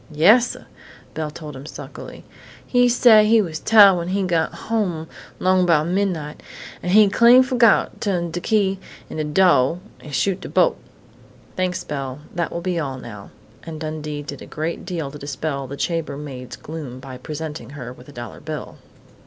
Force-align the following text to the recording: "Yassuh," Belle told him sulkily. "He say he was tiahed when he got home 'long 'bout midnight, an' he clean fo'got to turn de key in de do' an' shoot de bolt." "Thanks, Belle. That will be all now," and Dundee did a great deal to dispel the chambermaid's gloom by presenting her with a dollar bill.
"Yassuh," 0.11 0.65
Belle 1.13 1.29
told 1.29 1.55
him 1.55 1.67
sulkily. 1.67 2.23
"He 2.65 2.89
say 2.89 3.23
he 3.27 3.39
was 3.39 3.59
tiahed 3.59 3.97
when 3.99 4.07
he 4.07 4.23
got 4.23 4.51
home 4.51 5.07
'long 5.37 5.67
'bout 5.67 5.89
midnight, 5.89 6.41
an' 6.81 6.89
he 6.89 7.07
clean 7.07 7.43
fo'got 7.43 7.91
to 8.01 8.09
turn 8.09 8.31
de 8.31 8.39
key 8.39 8.79
in 9.11 9.17
de 9.17 9.23
do' 9.23 9.79
an' 9.99 10.09
shoot 10.09 10.41
de 10.41 10.49
bolt." 10.49 10.79
"Thanks, 11.55 11.83
Belle. 11.83 12.21
That 12.33 12.51
will 12.51 12.61
be 12.61 12.79
all 12.79 12.97
now," 12.97 13.29
and 13.61 13.79
Dundee 13.79 14.23
did 14.23 14.41
a 14.41 14.47
great 14.47 14.85
deal 14.85 15.11
to 15.11 15.19
dispel 15.19 15.67
the 15.67 15.77
chambermaid's 15.77 16.55
gloom 16.55 16.99
by 16.99 17.19
presenting 17.19 17.69
her 17.77 17.93
with 17.93 18.09
a 18.09 18.11
dollar 18.11 18.39
bill. 18.39 18.79